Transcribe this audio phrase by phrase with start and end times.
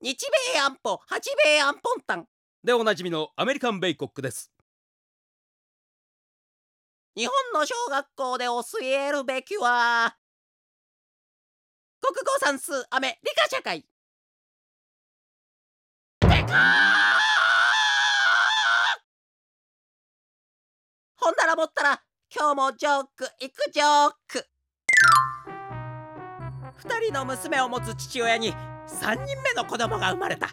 [0.00, 0.16] 日
[0.54, 2.26] 米安保八米安保ンタン
[2.62, 4.52] でおなじみのアメリカンベイコックです。
[7.16, 10.16] 日本の小学校で教えるべきは
[12.00, 13.84] 国語算数アメ理科社会。
[16.20, 16.48] でかー
[21.16, 22.02] ほんならもったら
[22.32, 24.46] 今日もジョークいくジョーク
[26.78, 28.54] 二人の娘を持つ父親に
[28.88, 30.48] 3人目の子供が生まれた。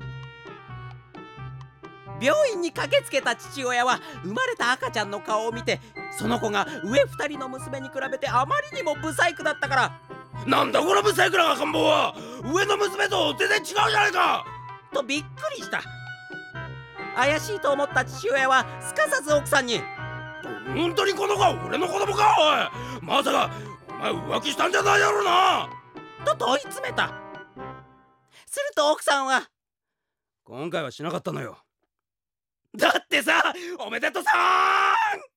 [2.21, 5.81] 病院に駆けつけた父親は生まれた赤ちゃんの顔を見て
[6.17, 9.99] その子が上2人の娘に比べてあまりにも不細工だったから
[10.47, 12.15] なんだこのブサイクな赤ん坊は！
[12.41, 14.45] 上の娘と全然違うじゃないか！
[14.93, 15.27] とびっく
[15.57, 15.81] りした。
[17.17, 19.81] 怪しいと思った父親はすかさず奥さんに
[20.73, 22.33] 本当にこの子は俺の子供か？
[22.39, 23.05] おい！
[23.05, 23.51] まさか
[23.89, 25.69] お前浮気したんじゃないだろうな
[26.35, 27.07] と問い詰めた。
[28.45, 29.49] すると奥さんは
[30.43, 31.57] 今回はしなかったのよ。
[32.77, 35.34] だってさおめでとさーん